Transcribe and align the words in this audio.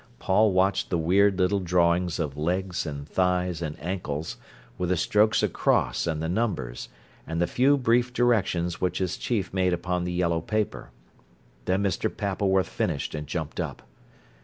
Paul 0.17 0.51
watched 0.51 0.89
the 0.89 0.97
weird 0.97 1.37
little 1.37 1.59
drawings 1.59 2.17
of 2.17 2.35
legs, 2.35 2.87
and 2.87 3.07
thighs, 3.07 3.61
and 3.61 3.79
ankles, 3.79 4.37
with 4.79 4.89
the 4.89 4.97
strokes 4.97 5.43
across 5.43 6.07
and 6.07 6.23
the 6.23 6.27
numbers, 6.27 6.89
and 7.27 7.39
the 7.39 7.45
few 7.45 7.77
brief 7.77 8.11
directions 8.11 8.81
which 8.81 8.97
his 8.97 9.15
chief 9.15 9.53
made 9.53 9.73
upon 9.73 10.03
the 10.03 10.11
yellow 10.11 10.41
paper. 10.41 10.89
Then 11.65 11.83
Mr. 11.83 12.09
Pappleworth 12.09 12.67
finished 12.67 13.13
and 13.13 13.27
jumped 13.27 13.59
up. 13.59 13.83